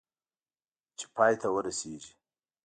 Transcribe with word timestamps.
چې 0.97 1.05
پای 1.15 1.33
ته 1.41 1.47
ورسېږي. 1.53 2.11